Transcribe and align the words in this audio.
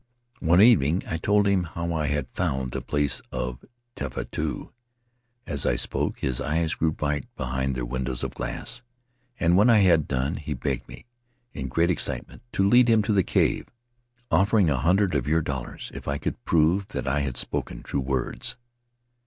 One 0.39 0.63
evening 0.63 1.03
I 1.05 1.17
told 1.17 1.47
him 1.47 1.61
how 1.65 1.93
I 1.93 2.07
had 2.07 2.27
found 2.33 2.71
the 2.71 2.81
place 2.81 3.19
of 3.31 3.63
Tefatu. 3.95 4.71
As 5.45 5.63
I 5.63 5.75
spoke 5.75 6.17
his 6.21 6.41
eyes 6.41 6.73
grew 6.73 6.91
bright 6.91 7.27
be 7.37 7.43
hind 7.43 7.75
their 7.75 7.85
windows 7.85 8.23
of 8.23 8.33
glass, 8.33 8.81
and 9.39 9.55
when 9.55 9.69
I 9.69 9.81
had 9.81 10.07
done 10.07 10.37
he 10.37 10.55
begged 10.55 10.87
me, 10.87 11.05
in 11.53 11.67
great 11.67 11.91
excitement, 11.91 12.41
to 12.53 12.67
lead 12.67 12.89
him 12.89 13.03
to 13.03 13.13
the 13.13 13.21
cave— 13.21 13.69
offering 14.31 14.71
a 14.71 14.77
hundred 14.77 15.13
of 15.13 15.27
your 15.27 15.43
dollars 15.43 15.91
if 15.93 16.07
I 16.07 16.17
could 16.17 16.45
prove 16.45 16.87
that 16.87 17.07
I 17.07 17.19
had 17.19 17.37
spoken 17.37 17.83
true 17.83 18.01
words. 18.01 18.55